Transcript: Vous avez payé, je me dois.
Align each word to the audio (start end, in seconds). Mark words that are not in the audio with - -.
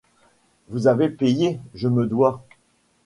Vous 0.69 0.87
avez 0.87 1.09
payé, 1.09 1.59
je 1.75 1.87
me 1.87 2.07
dois. 2.07 2.43